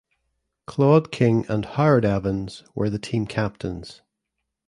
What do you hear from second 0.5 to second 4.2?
Claude King and Howard Evans were the team captains.